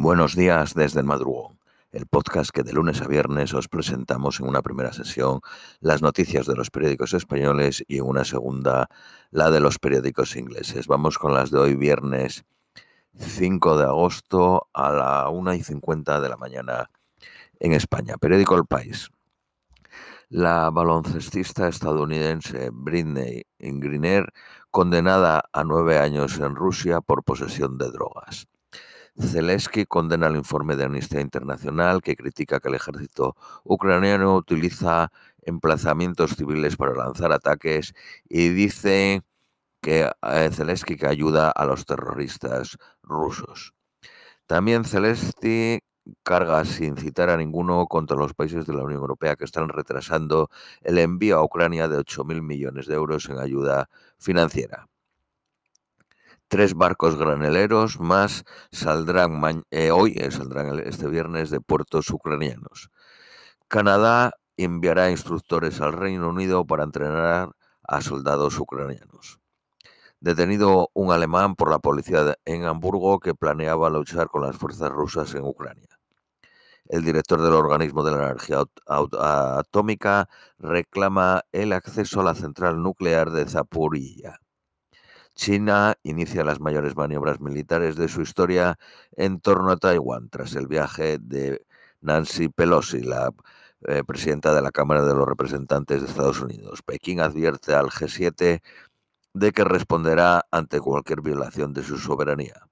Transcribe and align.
Buenos 0.00 0.36
días 0.36 0.74
desde 0.74 1.00
el 1.00 1.06
madrugón, 1.06 1.58
el 1.90 2.06
podcast 2.06 2.52
que 2.52 2.62
de 2.62 2.72
lunes 2.72 3.02
a 3.02 3.08
viernes 3.08 3.52
os 3.52 3.66
presentamos 3.66 4.38
en 4.38 4.46
una 4.46 4.62
primera 4.62 4.92
sesión 4.92 5.40
las 5.80 6.02
noticias 6.02 6.46
de 6.46 6.54
los 6.54 6.70
periódicos 6.70 7.14
españoles 7.14 7.82
y 7.88 7.98
en 7.98 8.04
una 8.04 8.24
segunda 8.24 8.88
la 9.32 9.50
de 9.50 9.58
los 9.58 9.80
periódicos 9.80 10.36
ingleses. 10.36 10.86
Vamos 10.86 11.18
con 11.18 11.34
las 11.34 11.50
de 11.50 11.58
hoy 11.58 11.74
viernes 11.74 12.44
5 13.16 13.76
de 13.76 13.84
agosto 13.86 14.68
a 14.72 14.92
la 14.92 15.28
1 15.30 15.54
y 15.54 15.64
50 15.64 16.20
de 16.20 16.28
la 16.28 16.36
mañana 16.36 16.90
en 17.58 17.72
España. 17.72 18.18
Periódico 18.18 18.54
El 18.54 18.66
País. 18.66 19.10
La 20.28 20.70
baloncestista 20.70 21.66
estadounidense 21.66 22.70
Britney 22.72 23.42
Griner 23.58 24.32
condenada 24.70 25.42
a 25.52 25.64
nueve 25.64 25.98
años 25.98 26.38
en 26.38 26.54
Rusia 26.54 27.00
por 27.00 27.24
posesión 27.24 27.78
de 27.78 27.90
drogas. 27.90 28.46
Zelensky 29.20 29.84
condena 29.86 30.28
el 30.28 30.36
informe 30.36 30.76
de 30.76 30.84
Amnistía 30.84 31.20
Internacional 31.20 32.02
que 32.02 32.16
critica 32.16 32.60
que 32.60 32.68
el 32.68 32.74
ejército 32.76 33.36
ucraniano 33.64 34.36
utiliza 34.36 35.10
emplazamientos 35.42 36.36
civiles 36.36 36.76
para 36.76 36.94
lanzar 36.94 37.32
ataques 37.32 37.94
y 38.28 38.48
dice 38.50 39.22
que 39.80 40.10
eh, 40.22 40.50
Zelensky 40.52 40.96
que 40.96 41.06
ayuda 41.06 41.50
a 41.50 41.64
los 41.64 41.84
terroristas 41.84 42.76
rusos. 43.02 43.74
También 44.46 44.84
Zelensky 44.84 45.80
carga 46.22 46.64
sin 46.64 46.96
citar 46.96 47.30
a 47.30 47.36
ninguno 47.36 47.86
contra 47.86 48.16
los 48.16 48.34
países 48.34 48.66
de 48.66 48.74
la 48.74 48.84
Unión 48.84 49.00
Europea 49.00 49.36
que 49.36 49.44
están 49.44 49.68
retrasando 49.68 50.50
el 50.82 50.98
envío 50.98 51.38
a 51.38 51.44
Ucrania 51.44 51.88
de 51.88 51.98
8.000 51.98 52.42
millones 52.42 52.86
de 52.86 52.94
euros 52.94 53.28
en 53.28 53.38
ayuda 53.38 53.88
financiera. 54.18 54.88
Tres 56.50 56.72
barcos 56.72 57.18
graneleros 57.18 58.00
más 58.00 58.44
saldrán 58.72 59.64
eh, 59.70 59.90
hoy, 59.90 60.14
eh, 60.16 60.30
saldrán 60.30 60.78
este 60.78 61.06
viernes 61.06 61.50
de 61.50 61.60
puertos 61.60 62.08
ucranianos. 62.08 62.90
Canadá 63.68 64.32
enviará 64.56 65.10
instructores 65.10 65.82
al 65.82 65.92
Reino 65.92 66.30
Unido 66.30 66.64
para 66.64 66.84
entrenar 66.84 67.50
a 67.82 68.00
soldados 68.00 68.58
ucranianos. 68.58 69.40
Detenido 70.20 70.88
un 70.94 71.12
alemán 71.12 71.54
por 71.54 71.70
la 71.70 71.80
policía 71.80 72.34
en 72.46 72.64
Hamburgo 72.64 73.20
que 73.20 73.34
planeaba 73.34 73.90
luchar 73.90 74.28
con 74.28 74.40
las 74.40 74.56
fuerzas 74.56 74.90
rusas 74.90 75.34
en 75.34 75.44
Ucrania. 75.44 76.00
El 76.86 77.04
director 77.04 77.42
del 77.42 77.52
organismo 77.52 78.02
de 78.02 78.12
la 78.12 78.24
energía 78.30 78.64
atómica 78.86 80.30
reclama 80.58 81.42
el 81.52 81.74
acceso 81.74 82.22
a 82.22 82.24
la 82.24 82.34
central 82.34 82.82
nuclear 82.82 83.30
de 83.32 83.46
Zaporilla. 83.46 84.40
China 85.38 85.94
inicia 86.02 86.42
las 86.42 86.58
mayores 86.58 86.96
maniobras 86.96 87.40
militares 87.40 87.94
de 87.94 88.08
su 88.08 88.22
historia 88.22 88.76
en 89.12 89.40
torno 89.40 89.70
a 89.70 89.76
Taiwán 89.76 90.28
tras 90.30 90.56
el 90.56 90.66
viaje 90.66 91.18
de 91.20 91.64
Nancy 92.00 92.48
Pelosi, 92.48 93.02
la 93.02 93.32
eh, 93.86 94.02
presidenta 94.04 94.52
de 94.52 94.62
la 94.62 94.72
Cámara 94.72 95.04
de 95.04 95.14
los 95.14 95.28
Representantes 95.28 96.02
de 96.02 96.08
Estados 96.08 96.40
Unidos. 96.40 96.82
Pekín 96.82 97.20
advierte 97.20 97.72
al 97.72 97.86
G7 97.90 98.60
de 99.32 99.52
que 99.52 99.62
responderá 99.62 100.44
ante 100.50 100.80
cualquier 100.80 101.20
violación 101.20 101.72
de 101.72 101.84
su 101.84 101.98
soberanía. 101.98 102.68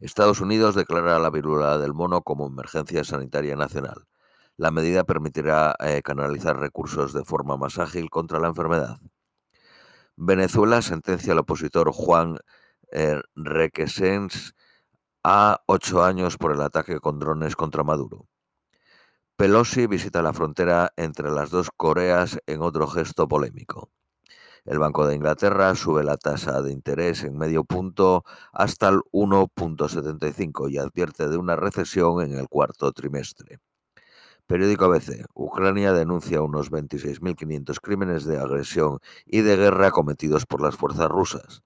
Estados 0.00 0.40
Unidos 0.40 0.74
declara 0.74 1.20
la 1.20 1.30
viruela 1.30 1.78
del 1.78 1.94
mono 1.94 2.22
como 2.22 2.48
emergencia 2.48 3.04
sanitaria 3.04 3.54
nacional. 3.54 4.08
La 4.56 4.72
medida 4.72 5.04
permitirá 5.04 5.76
eh, 5.78 6.02
canalizar 6.02 6.58
recursos 6.58 7.12
de 7.12 7.24
forma 7.24 7.56
más 7.56 7.78
ágil 7.78 8.10
contra 8.10 8.40
la 8.40 8.48
enfermedad. 8.48 8.98
Venezuela 10.22 10.82
sentencia 10.82 11.32
al 11.32 11.38
opositor 11.38 11.92
Juan 11.92 12.36
eh, 12.92 13.22
Requesens 13.36 14.54
a 15.24 15.62
ocho 15.64 16.04
años 16.04 16.36
por 16.36 16.52
el 16.52 16.60
ataque 16.60 17.00
con 17.00 17.18
drones 17.18 17.56
contra 17.56 17.84
Maduro. 17.84 18.28
Pelosi 19.36 19.86
visita 19.86 20.20
la 20.20 20.34
frontera 20.34 20.92
entre 20.96 21.30
las 21.30 21.48
dos 21.48 21.70
Coreas 21.74 22.38
en 22.46 22.60
otro 22.60 22.86
gesto 22.86 23.28
polémico. 23.28 23.90
El 24.66 24.78
Banco 24.78 25.06
de 25.06 25.14
Inglaterra 25.14 25.74
sube 25.74 26.04
la 26.04 26.18
tasa 26.18 26.60
de 26.60 26.70
interés 26.70 27.24
en 27.24 27.38
medio 27.38 27.64
punto 27.64 28.24
hasta 28.52 28.90
el 28.90 29.00
1.75 29.12 30.70
y 30.70 30.76
advierte 30.76 31.30
de 31.30 31.38
una 31.38 31.56
recesión 31.56 32.20
en 32.20 32.36
el 32.36 32.46
cuarto 32.46 32.92
trimestre. 32.92 33.58
Periódico 34.50 34.86
ABC. 34.86 35.26
Ucrania 35.32 35.92
denuncia 35.92 36.42
unos 36.42 36.72
26.500 36.72 37.80
crímenes 37.80 38.24
de 38.24 38.36
agresión 38.36 38.98
y 39.24 39.42
de 39.42 39.54
guerra 39.54 39.92
cometidos 39.92 40.44
por 40.44 40.60
las 40.60 40.74
fuerzas 40.74 41.08
rusas. 41.08 41.62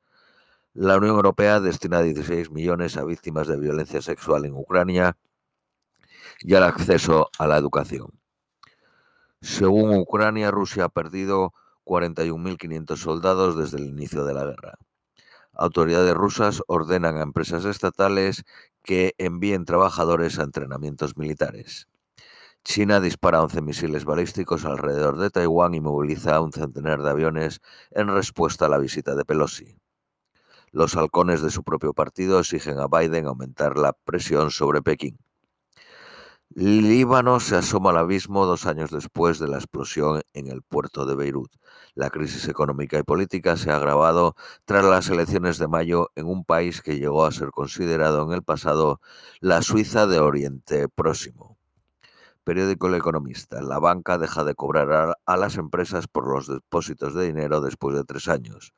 La 0.75 0.99
Unión 0.99 1.17
Europea 1.17 1.61
destina 1.61 2.03
16 2.03 2.51
millones 2.51 2.99
a 2.99 3.05
víctimas 3.05 3.49
de 3.49 3.59
violencia 3.59 4.03
sexual 4.03 4.45
en 4.45 4.53
Ucrania 4.53 5.17
y 6.41 6.55
al 6.57 6.65
acceso 6.65 7.31
a 7.39 7.47
la 7.47 7.57
educación. 7.57 8.21
Según 9.41 9.97
Ucrania, 9.97 10.51
Rusia 10.51 10.85
ha 10.85 10.89
perdido 10.91 11.55
41.500 11.87 12.97
soldados 12.99 13.57
desde 13.57 13.79
el 13.79 13.87
inicio 13.87 14.27
de 14.27 14.35
la 14.35 14.45
guerra. 14.45 14.75
Autoridades 15.55 16.13
rusas 16.13 16.63
ordenan 16.67 17.17
a 17.17 17.23
empresas 17.23 17.65
estatales 17.65 18.45
que 18.83 19.15
envíen 19.17 19.65
trabajadores 19.65 20.39
a 20.39 20.43
entrenamientos 20.43 21.17
militares. 21.17 21.89
China 22.65 22.99
dispara 22.99 23.43
11 23.43 23.61
misiles 23.61 24.07
balísticos 24.07 24.65
alrededor 24.65 25.19
de 25.19 25.29
Taiwán 25.29 25.75
y 25.75 25.83
moviliza 25.83 26.41
un 26.41 26.51
centenar 26.51 27.03
de 27.03 27.11
aviones 27.11 27.61
en 27.91 28.09
respuesta 28.09 28.65
a 28.65 28.69
la 28.71 28.79
visita 28.79 29.15
de 29.15 29.27
Pelosi. 29.27 29.77
Los 30.73 30.97
halcones 30.97 31.43
de 31.43 31.51
su 31.51 31.63
propio 31.63 31.93
partido 31.93 32.41
exigen 32.41 32.79
a 32.79 32.89
Biden 32.89 33.27
aumentar 33.27 33.77
la 33.77 33.93
presión 33.93 34.51
sobre 34.51 34.81
Pekín. 34.81 35.19
Líbano 36.55 37.39
se 37.39 37.57
asoma 37.57 37.91
al 37.91 37.99
abismo 37.99 38.47
dos 38.47 38.65
años 38.65 38.91
después 38.91 39.39
de 39.39 39.49
la 39.49 39.59
explosión 39.59 40.23
en 40.33 40.47
el 40.47 40.63
puerto 40.63 41.05
de 41.05 41.17
Beirut. 41.17 41.53
La 41.95 42.09
crisis 42.09 42.49
económica 42.49 42.99
y 42.99 43.03
política 43.03 43.59
se 43.59 43.73
ha 43.73 43.77
agravado 43.77 44.37
tras 44.65 44.87
las 44.87 45.11
elecciones 45.11 45.59
de 45.59 45.69
mayo 45.69 46.11
en 46.15 46.27
un 46.27 46.47
país 46.47 46.81
que 46.81 46.99
llegó 46.99 47.27
a 47.27 47.33
ser 47.33 47.51
considerado 47.51 48.23
en 48.25 48.33
el 48.33 48.43
pasado 48.43 49.03
la 49.41 49.61
Suiza 49.61 50.07
de 50.07 50.19
Oriente 50.19 50.89
Próximo. 50.89 51.54
Periódico 52.45 52.89
El 52.89 52.95
Economista. 52.95 53.63
La 53.63 53.79
banca 53.79 54.19
deja 54.19 54.45
de 54.45 54.55
cobrar 54.55 55.17
a 55.25 55.37
las 55.37 55.57
empresas 55.57 56.07
por 56.07 56.29
los 56.29 56.47
depósitos 56.47 57.15
de 57.15 57.25
dinero 57.25 57.63
después 57.63 57.97
de 57.97 58.05
tres 58.05 58.29
años. 58.29 58.75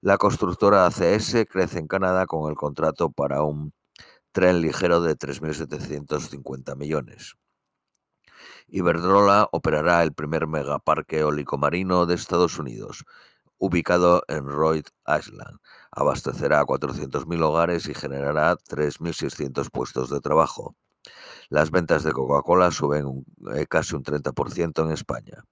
La 0.00 0.18
constructora 0.18 0.86
ACS 0.86 1.46
crece 1.48 1.78
en 1.78 1.86
Canadá 1.86 2.26
con 2.26 2.50
el 2.50 2.56
contrato 2.56 3.12
para 3.12 3.42
un 3.42 3.72
tren 4.32 4.60
ligero 4.60 5.00
de 5.00 5.16
3.750 5.16 6.76
millones. 6.76 7.36
Iberdrola 8.66 9.48
operará 9.52 10.02
el 10.02 10.12
primer 10.12 10.46
megaparque 10.48 11.18
eólico 11.18 11.58
marino 11.58 12.06
de 12.06 12.14
Estados 12.14 12.58
Unidos, 12.58 13.04
ubicado 13.58 14.22
en 14.26 14.46
Rhode 14.46 14.90
Island. 15.06 15.58
Abastecerá 15.92 16.60
a 16.60 16.64
400.000 16.64 17.42
hogares 17.44 17.86
y 17.88 17.94
generará 17.94 18.56
3.600 18.56 19.70
puestos 19.70 20.10
de 20.10 20.20
trabajo. 20.20 20.74
Las 21.50 21.72
ventas 21.72 22.04
de 22.04 22.12
Coca-Cola 22.12 22.70
suben 22.70 23.26
eh, 23.52 23.66
casi 23.68 23.96
un 23.96 24.04
30% 24.04 24.84
en 24.84 24.92
España. 24.92 25.44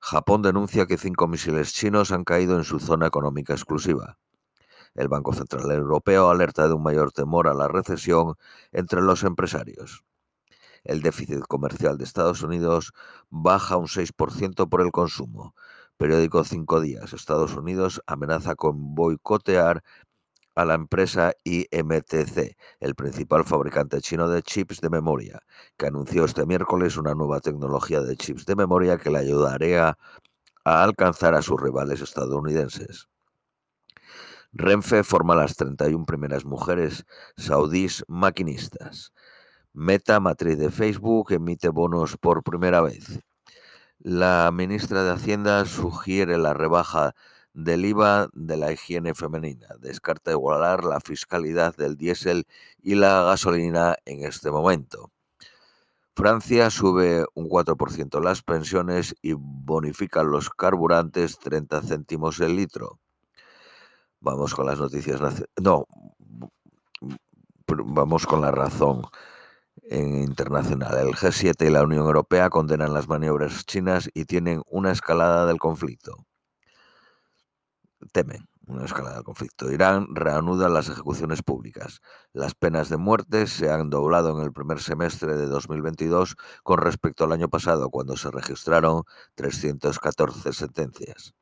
Japón 0.00 0.40
denuncia 0.40 0.86
que 0.86 0.96
cinco 0.96 1.28
misiles 1.28 1.74
chinos 1.74 2.12
han 2.12 2.24
caído 2.24 2.56
en 2.56 2.64
su 2.64 2.78
zona 2.78 3.06
económica 3.06 3.52
exclusiva. 3.52 4.18
El 4.94 5.08
Banco 5.08 5.34
Central 5.34 5.70
Europeo 5.70 6.30
alerta 6.30 6.66
de 6.66 6.72
un 6.72 6.82
mayor 6.82 7.12
temor 7.12 7.46
a 7.46 7.52
la 7.52 7.68
recesión 7.68 8.36
entre 8.72 9.02
los 9.02 9.22
empresarios. 9.22 10.02
El 10.82 11.02
déficit 11.02 11.40
comercial 11.46 11.98
de 11.98 12.04
Estados 12.04 12.42
Unidos 12.42 12.94
baja 13.28 13.76
un 13.76 13.86
6% 13.86 14.66
por 14.70 14.80
el 14.80 14.92
consumo. 14.92 15.54
Periódico 15.98 16.42
Cinco 16.44 16.80
Días. 16.80 17.12
Estados 17.12 17.54
Unidos 17.54 18.00
amenaza 18.06 18.54
con 18.54 18.94
boicotear 18.94 19.82
a 20.58 20.64
la 20.64 20.74
empresa 20.74 21.34
IMTC, 21.44 22.56
el 22.80 22.96
principal 22.96 23.44
fabricante 23.44 24.00
chino 24.00 24.28
de 24.28 24.42
chips 24.42 24.80
de 24.80 24.90
memoria, 24.90 25.38
que 25.76 25.86
anunció 25.86 26.24
este 26.24 26.46
miércoles 26.46 26.96
una 26.96 27.14
nueva 27.14 27.38
tecnología 27.38 28.00
de 28.00 28.16
chips 28.16 28.44
de 28.44 28.56
memoria 28.56 28.98
que 28.98 29.10
le 29.10 29.18
ayudaría 29.18 29.96
a 30.64 30.82
alcanzar 30.82 31.36
a 31.36 31.42
sus 31.42 31.62
rivales 31.62 32.00
estadounidenses. 32.00 33.08
Renfe 34.52 35.04
forma 35.04 35.36
las 35.36 35.54
31 35.54 36.04
primeras 36.04 36.44
mujeres 36.44 37.06
saudíes 37.36 38.04
maquinistas. 38.08 39.12
Meta, 39.72 40.18
matriz 40.18 40.58
de 40.58 40.72
Facebook, 40.72 41.30
emite 41.30 41.68
bonos 41.68 42.16
por 42.16 42.42
primera 42.42 42.80
vez. 42.80 43.20
La 44.00 44.50
ministra 44.52 45.04
de 45.04 45.12
Hacienda 45.12 45.64
sugiere 45.66 46.36
la 46.36 46.52
rebaja 46.52 47.14
del 47.52 47.84
IVA 47.84 48.28
de 48.32 48.56
la 48.56 48.72
higiene 48.72 49.14
femenina. 49.14 49.68
Descarta 49.80 50.30
igualar 50.30 50.84
la 50.84 51.00
fiscalidad 51.00 51.76
del 51.76 51.96
diésel 51.96 52.46
y 52.82 52.94
la 52.94 53.22
gasolina 53.24 53.96
en 54.04 54.24
este 54.24 54.50
momento. 54.50 55.10
Francia 56.14 56.68
sube 56.70 57.24
un 57.34 57.48
4% 57.48 58.20
las 58.20 58.42
pensiones 58.42 59.14
y 59.22 59.34
bonifica 59.34 60.24
los 60.24 60.50
carburantes 60.50 61.38
30 61.38 61.80
céntimos 61.82 62.40
el 62.40 62.56
litro. 62.56 62.98
Vamos 64.20 64.54
con 64.54 64.66
las 64.66 64.80
noticias. 64.80 65.20
No, 65.62 65.86
vamos 67.68 68.26
con 68.26 68.40
la 68.40 68.50
razón 68.50 69.02
internacional. 69.90 70.98
El 70.98 71.14
G7 71.14 71.66
y 71.66 71.70
la 71.70 71.82
Unión 71.82 72.04
Europea 72.04 72.50
condenan 72.50 72.94
las 72.94 73.08
maniobras 73.08 73.64
chinas 73.64 74.10
y 74.12 74.24
tienen 74.24 74.62
una 74.66 74.90
escalada 74.90 75.46
del 75.46 75.58
conflicto. 75.58 76.26
Temen 78.12 78.48
una 78.68 78.84
escalada 78.84 79.16
del 79.16 79.24
conflicto. 79.24 79.72
Irán 79.72 80.14
reanuda 80.14 80.68
las 80.68 80.88
ejecuciones 80.88 81.42
públicas. 81.42 82.00
Las 82.32 82.54
penas 82.54 82.88
de 82.88 82.96
muerte 82.96 83.46
se 83.46 83.70
han 83.70 83.90
doblado 83.90 84.38
en 84.38 84.44
el 84.44 84.52
primer 84.52 84.80
semestre 84.80 85.36
de 85.36 85.46
2022 85.46 86.36
con 86.62 86.78
respecto 86.78 87.24
al 87.24 87.32
año 87.32 87.48
pasado, 87.48 87.90
cuando 87.90 88.16
se 88.16 88.30
registraron 88.30 89.04
314 89.34 90.52
sentencias. 90.52 91.34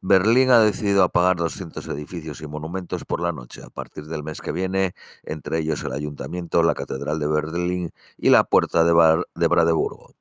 Berlín 0.00 0.50
ha 0.50 0.60
decidido 0.60 1.02
apagar 1.02 1.36
200 1.36 1.86
edificios 1.88 2.40
y 2.40 2.46
monumentos 2.46 3.04
por 3.04 3.20
la 3.20 3.32
noche 3.32 3.62
a 3.64 3.70
partir 3.70 4.06
del 4.06 4.22
mes 4.22 4.40
que 4.40 4.52
viene, 4.52 4.94
entre 5.24 5.58
ellos 5.58 5.82
el 5.82 5.92
ayuntamiento, 5.92 6.62
la 6.62 6.74
Catedral 6.74 7.18
de 7.18 7.26
Berlín 7.26 7.90
y 8.16 8.30
la 8.30 8.44
Puerta 8.44 8.84
de, 8.84 8.92
Bar 8.92 9.26
de 9.34 9.48
Bradeburgo. 9.48 10.14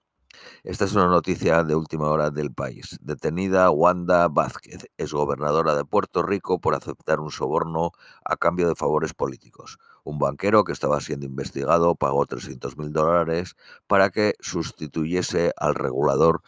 Esta 0.67 0.83
es 0.83 0.93
una 0.95 1.07
noticia 1.07 1.63
de 1.63 1.75
última 1.75 2.09
hora 2.09 2.29
del 2.29 2.51
país. 2.51 2.97
Detenida 2.99 3.69
Wanda 3.69 4.27
Vázquez, 4.27 4.85
es 4.97 5.13
gobernadora 5.13 5.75
de 5.75 5.85
Puerto 5.85 6.23
Rico 6.23 6.59
por 6.59 6.75
aceptar 6.75 7.21
un 7.21 7.31
soborno 7.31 7.93
a 8.25 8.35
cambio 8.35 8.67
de 8.67 8.75
favores 8.75 9.13
políticos. 9.13 9.77
Un 10.03 10.19
banquero 10.19 10.65
que 10.65 10.73
estaba 10.73 10.99
siendo 10.99 11.25
investigado 11.25 11.95
pagó 11.95 12.25
300 12.25 12.77
mil 12.77 12.91
dólares 12.91 13.55
para 13.87 14.09
que 14.09 14.33
sustituyese 14.41 15.53
al 15.55 15.73
regulador 15.73 16.41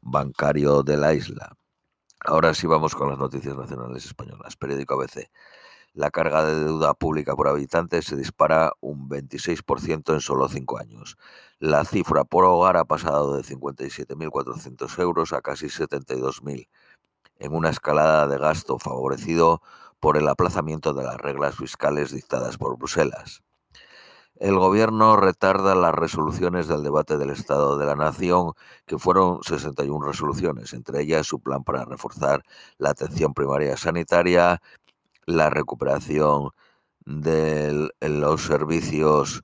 bancario 0.00 0.82
de 0.82 0.96
la 0.96 1.14
isla. 1.14 1.56
Ahora 2.24 2.54
sí 2.54 2.66
vamos 2.66 2.96
con 2.96 3.08
las 3.08 3.18
noticias 3.18 3.56
nacionales 3.56 4.04
españolas. 4.04 4.56
Periódico 4.56 4.94
ABC. 4.94 5.30
La 5.94 6.10
carga 6.10 6.44
de 6.44 6.64
deuda 6.64 6.92
pública 6.92 7.36
por 7.36 7.46
habitante 7.46 8.02
se 8.02 8.16
dispara 8.16 8.72
un 8.80 9.08
26% 9.08 10.12
en 10.12 10.20
solo 10.20 10.48
cinco 10.48 10.78
años. 10.78 11.16
La 11.60 11.84
cifra 11.84 12.24
por 12.24 12.44
hogar 12.44 12.76
ha 12.76 12.84
pasado 12.84 13.36
de 13.36 13.44
57.400 13.44 14.98
euros 14.98 15.32
a 15.32 15.40
casi 15.40 15.66
72.000, 15.66 16.68
en 17.38 17.54
una 17.54 17.70
escalada 17.70 18.26
de 18.26 18.38
gasto 18.38 18.80
favorecido 18.80 19.62
por 20.00 20.16
el 20.16 20.26
aplazamiento 20.26 20.94
de 20.94 21.04
las 21.04 21.16
reglas 21.16 21.54
fiscales 21.54 22.10
dictadas 22.10 22.58
por 22.58 22.76
Bruselas. 22.76 23.44
El 24.40 24.58
gobierno 24.58 25.16
retarda 25.16 25.76
las 25.76 25.94
resoluciones 25.94 26.66
del 26.66 26.82
debate 26.82 27.18
del 27.18 27.30
Estado 27.30 27.78
de 27.78 27.86
la 27.86 27.94
Nación, 27.94 28.54
que 28.84 28.98
fueron 28.98 29.44
61 29.44 30.04
resoluciones, 30.04 30.72
entre 30.72 31.02
ellas 31.02 31.28
su 31.28 31.38
plan 31.38 31.62
para 31.62 31.84
reforzar 31.84 32.42
la 32.78 32.90
atención 32.90 33.32
primaria 33.32 33.76
sanitaria, 33.76 34.60
la 35.26 35.50
recuperación 35.50 36.50
de 37.04 37.90
los 38.00 38.42
servicios 38.42 39.42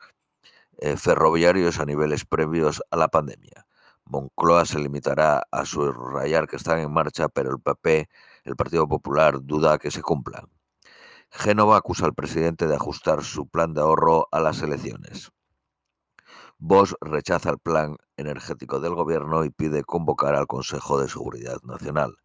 eh, 0.79 0.97
ferroviarios 0.97 1.79
a 1.79 1.85
niveles 1.85 2.25
previos 2.25 2.83
a 2.91 2.97
la 2.97 3.09
pandemia. 3.09 3.67
Moncloa 4.05 4.65
se 4.65 4.79
limitará 4.79 5.43
a 5.51 5.65
subrayar 5.65 6.49
que 6.49 6.57
están 6.57 6.81
en 6.81 6.93
marcha, 6.93 7.29
pero 7.29 7.51
el 7.51 7.61
PP, 7.61 8.09
el 8.45 8.57
Partido 8.57 8.89
Popular, 8.89 9.39
duda 9.43 9.79
que 9.79 9.91
se 9.91 10.03
cumplan. 10.03 10.47
Génova 11.31 11.77
acusa 11.77 12.07
al 12.07 12.15
presidente 12.15 12.67
de 12.67 12.75
ajustar 12.75 13.23
su 13.23 13.47
plan 13.47 13.73
de 13.73 13.83
ahorro 13.83 14.27
a 14.33 14.41
las 14.41 14.63
elecciones. 14.63 15.31
Bosch 16.59 16.95
rechaza 17.01 17.51
el 17.51 17.59
plan 17.59 17.97
energético 18.17 18.81
del 18.81 18.95
gobierno 18.95 19.45
y 19.45 19.51
pide 19.51 19.85
convocar 19.85 20.35
al 20.35 20.47
Consejo 20.47 21.01
de 21.01 21.09
Seguridad 21.09 21.59
Nacional. 21.63 22.17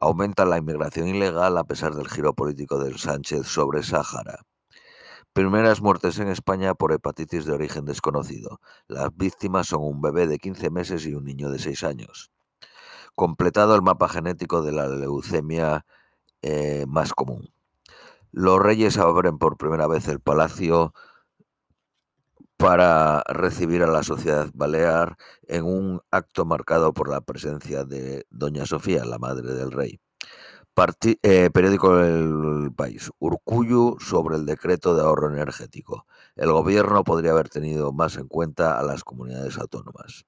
Aumenta 0.00 0.44
la 0.44 0.58
inmigración 0.58 1.08
ilegal 1.08 1.58
a 1.58 1.64
pesar 1.64 1.94
del 1.94 2.08
giro 2.08 2.32
político 2.32 2.78
del 2.78 2.98
Sánchez 2.98 3.46
sobre 3.46 3.82
Sáhara. 3.82 4.44
Primeras 5.32 5.82
muertes 5.82 6.18
en 6.20 6.28
España 6.28 6.74
por 6.74 6.92
hepatitis 6.92 7.44
de 7.46 7.52
origen 7.52 7.84
desconocido. 7.84 8.60
Las 8.86 9.14
víctimas 9.16 9.66
son 9.66 9.82
un 9.82 10.00
bebé 10.00 10.26
de 10.26 10.38
15 10.38 10.70
meses 10.70 11.04
y 11.06 11.14
un 11.14 11.24
niño 11.24 11.50
de 11.50 11.58
6 11.58 11.82
años. 11.82 12.30
Completado 13.16 13.74
el 13.74 13.82
mapa 13.82 14.08
genético 14.08 14.62
de 14.62 14.72
la 14.72 14.88
leucemia 14.88 15.84
eh, 16.42 16.84
más 16.86 17.12
común. 17.12 17.52
Los 18.30 18.60
reyes 18.60 18.98
abren 18.98 19.38
por 19.38 19.56
primera 19.56 19.88
vez 19.88 20.06
el 20.06 20.20
palacio 20.20 20.92
para 22.58 23.22
recibir 23.28 23.82
a 23.84 23.86
la 23.86 24.02
sociedad 24.02 24.50
balear 24.52 25.16
en 25.46 25.64
un 25.64 26.00
acto 26.10 26.44
marcado 26.44 26.92
por 26.92 27.08
la 27.08 27.20
presencia 27.22 27.84
de 27.84 28.26
Doña 28.30 28.66
Sofía, 28.66 29.04
la 29.04 29.18
madre 29.18 29.54
del 29.54 29.72
rey. 29.72 30.00
Eh, 31.22 31.50
periódico 31.52 31.98
El 32.00 32.72
País. 32.74 33.10
Urcuyu 33.18 33.96
sobre 33.98 34.36
el 34.36 34.46
decreto 34.46 34.94
de 34.94 35.02
ahorro 35.02 35.32
energético. 35.32 36.06
El 36.36 36.52
gobierno 36.52 37.02
podría 37.02 37.32
haber 37.32 37.48
tenido 37.48 37.92
más 37.92 38.16
en 38.16 38.28
cuenta 38.28 38.78
a 38.78 38.84
las 38.84 39.02
comunidades 39.02 39.58
autónomas. 39.58 40.24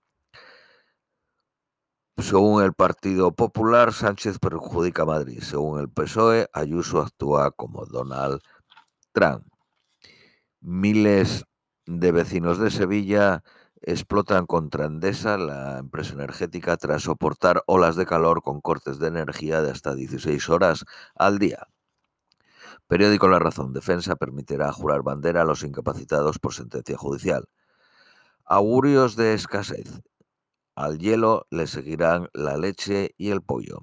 Según 2.19 2.65
el 2.65 2.75
Partido 2.75 3.33
Popular, 3.33 3.93
Sánchez 3.93 4.38
perjudica 4.41 5.03
a 5.03 5.06
Madrid. 5.06 5.41
Según 5.41 5.79
el 5.81 5.88
PSOE, 5.88 6.49
Ayuso 6.53 7.00
actúa 7.00 7.53
como 7.53 7.87
Donald 7.87 8.41
Trump. 9.12 9.47
Miles 10.61 11.44
de 11.98 12.12
vecinos 12.12 12.58
de 12.60 12.70
Sevilla 12.70 13.42
explotan 13.82 14.46
contra 14.46 14.84
Endesa, 14.84 15.37
la 15.37 15.78
empresa 15.78 16.12
energética, 16.12 16.76
tras 16.76 17.02
soportar 17.02 17.64
olas 17.66 17.96
de 17.96 18.06
calor 18.06 18.42
con 18.42 18.60
cortes 18.60 19.00
de 19.00 19.08
energía 19.08 19.60
de 19.60 19.72
hasta 19.72 19.96
16 19.96 20.48
horas 20.50 20.84
al 21.16 21.40
día. 21.40 21.66
Periódico 22.87 23.26
La 23.26 23.40
Razón. 23.40 23.72
Defensa 23.72 24.14
permitirá 24.14 24.72
jurar 24.72 25.02
bandera 25.02 25.42
a 25.42 25.44
los 25.44 25.64
incapacitados 25.64 26.38
por 26.38 26.54
sentencia 26.54 26.96
judicial. 26.96 27.48
Augurios 28.44 29.16
de 29.16 29.34
escasez. 29.34 30.00
Al 30.76 30.98
hielo 30.98 31.46
le 31.50 31.66
seguirán 31.66 32.28
la 32.32 32.56
leche 32.56 33.14
y 33.16 33.31
el 33.31 33.42
pollo. 33.42 33.81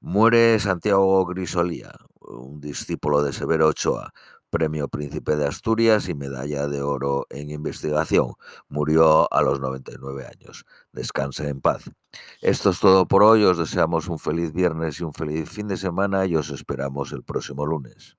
Muere 0.00 0.58
Santiago 0.58 1.24
Grisolía, 1.26 1.92
un 2.20 2.60
discípulo 2.60 3.22
de 3.22 3.32
Severo 3.32 3.68
Ochoa, 3.68 4.12
premio 4.50 4.88
Príncipe 4.88 5.36
de 5.36 5.46
Asturias 5.46 6.08
y 6.08 6.14
medalla 6.14 6.66
de 6.66 6.82
oro 6.82 7.26
en 7.30 7.50
investigación. 7.50 8.34
Murió 8.68 9.32
a 9.32 9.42
los 9.42 9.60
99 9.60 10.26
años. 10.26 10.64
Descanse 10.92 11.48
en 11.48 11.60
paz. 11.60 11.90
Esto 12.42 12.70
es 12.70 12.80
todo 12.80 13.06
por 13.06 13.22
hoy. 13.22 13.44
Os 13.44 13.58
deseamos 13.58 14.08
un 14.08 14.18
feliz 14.18 14.52
viernes 14.52 15.00
y 15.00 15.04
un 15.04 15.14
feliz 15.14 15.48
fin 15.48 15.68
de 15.68 15.76
semana 15.76 16.26
y 16.26 16.36
os 16.36 16.50
esperamos 16.50 17.12
el 17.12 17.22
próximo 17.22 17.64
lunes. 17.66 18.17